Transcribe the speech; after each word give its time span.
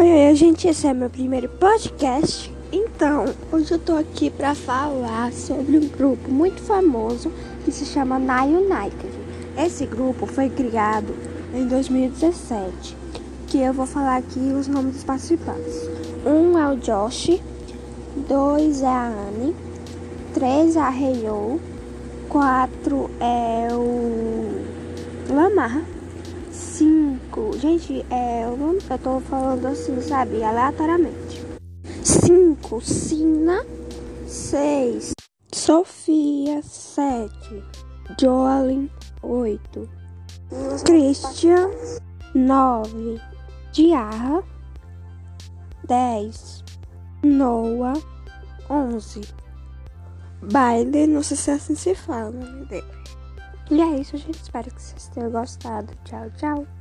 Oi, 0.00 0.32
gente, 0.36 0.68
esse 0.68 0.86
é 0.86 0.94
meu 0.94 1.10
primeiro 1.10 1.48
podcast. 1.48 2.54
Então, 2.70 3.24
hoje 3.50 3.72
eu 3.72 3.80
tô 3.80 3.96
aqui 3.96 4.30
pra 4.30 4.54
falar 4.54 5.32
sobre 5.32 5.76
um 5.76 5.88
grupo 5.88 6.30
muito 6.30 6.62
famoso 6.62 7.32
que 7.64 7.72
se 7.72 7.84
chama 7.84 8.16
Nai 8.16 8.46
United. 8.46 9.10
Esse 9.56 9.86
grupo 9.86 10.24
foi 10.24 10.50
criado 10.50 11.12
em 11.52 11.66
2017, 11.66 12.96
que 13.48 13.58
eu 13.58 13.72
vou 13.72 13.86
falar 13.86 14.18
aqui 14.18 14.38
os 14.38 14.68
nomes 14.68 14.92
dos 14.92 15.02
participantes. 15.02 15.90
Um 16.24 16.56
é 16.56 16.72
o 16.72 16.76
Josh, 16.76 17.40
dois 18.28 18.82
é 18.82 18.86
a 18.86 19.08
Anne, 19.08 19.52
três 20.32 20.76
é 20.76 20.80
a 20.80 20.92
Heyo, 20.92 21.60
quatro 22.28 23.10
é 23.18 23.74
o 23.74 25.34
Lamar, 25.34 25.82
cinco, 27.38 27.58
gente, 27.58 28.04
é, 28.10 28.44
eu, 28.44 28.58
eu 28.58 28.98
tô 28.98 29.20
falando 29.20 29.66
assim, 29.66 30.00
sabe, 30.00 30.42
aleatoriamente. 30.42 31.46
Cinco, 32.02 32.80
Sina, 32.80 33.64
seis, 34.26 35.12
Sofia, 35.52 36.60
sete, 36.62 37.62
Joalyn, 38.20 38.88
oito, 39.22 39.88
Christian, 40.84 41.70
nove, 42.34 43.20
Diarra, 43.72 44.42
dez, 45.86 46.64
Noah, 47.22 48.00
onze, 48.68 49.20
Baile, 50.52 51.06
não 51.06 51.22
sei 51.22 51.36
se 51.36 51.50
assim 51.50 51.74
se 51.74 51.94
fala 51.94 52.30
o 52.30 52.32
nome 52.32 52.66
dele. 52.66 52.98
E 53.70 53.82
é 53.82 54.00
isso, 54.00 54.16
gente. 54.16 54.40
Espero 54.40 54.70
que 54.70 54.80
vocês 54.80 55.08
tenham 55.08 55.30
gostado. 55.30 55.92
Tchau, 56.04 56.30
tchau. 56.38 56.77